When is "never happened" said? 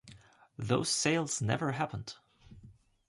1.43-2.15